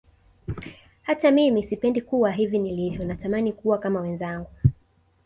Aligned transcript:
Hata 1.03 1.31
mimi 1.31 1.63
sipendi 1.63 2.01
kuwa 2.01 2.31
hivi 2.31 2.59
nilivyo 2.59 3.05
natamani 3.05 3.53
kuwa 3.53 3.77
kama 3.79 4.01
wenzangu 4.01 4.49